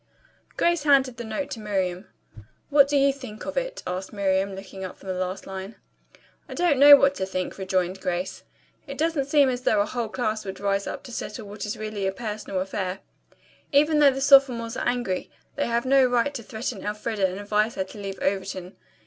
Grace 0.57 0.81
handed 0.81 1.17
the 1.17 1.23
note 1.23 1.51
to 1.51 1.59
Miriam. 1.59 2.07
"What 2.71 2.87
do 2.87 2.97
you 2.97 3.13
think 3.13 3.45
of 3.45 3.55
it?" 3.55 3.83
asked 3.85 4.11
Miriam, 4.11 4.55
looking 4.55 4.83
up 4.83 4.97
from 4.97 5.09
the 5.09 5.13
last 5.13 5.45
line. 5.45 5.75
"I 6.49 6.55
don't 6.55 6.79
know 6.79 6.95
what 6.95 7.13
to 7.13 7.25
think," 7.27 7.59
rejoined 7.59 8.01
Grace. 8.01 8.41
"It 8.87 8.97
doesn't 8.97 9.25
seem 9.25 9.47
as 9.47 9.61
though 9.61 9.79
a 9.79 9.85
whole 9.85 10.09
class 10.09 10.43
would 10.43 10.59
rise 10.59 10.87
up 10.87 11.03
to 11.03 11.11
settle 11.11 11.47
what 11.47 11.67
is 11.67 11.77
really 11.77 12.07
a 12.07 12.11
personal 12.11 12.61
affair. 12.61 13.01
Even 13.71 13.99
though 13.99 14.09
the 14.09 14.21
sophomores 14.21 14.75
are 14.75 14.87
angry, 14.87 15.29
they 15.55 15.67
have 15.67 15.85
no 15.85 16.03
right 16.05 16.33
to 16.33 16.41
threaten 16.41 16.83
Elfreda 16.83 17.27
and 17.29 17.39
advise 17.39 17.75
her 17.75 17.83
to 17.83 17.99
leave 17.99 18.17
Overton. 18.23 18.75